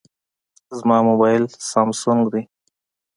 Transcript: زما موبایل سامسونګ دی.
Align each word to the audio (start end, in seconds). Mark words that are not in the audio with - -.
زما 0.77 0.97
موبایل 1.09 1.43
سامسونګ 1.69 2.21
دی. 2.33 2.43